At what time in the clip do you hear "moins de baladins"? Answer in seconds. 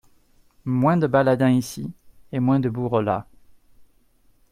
0.65-1.51